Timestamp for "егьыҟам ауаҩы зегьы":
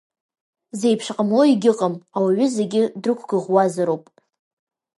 1.51-2.83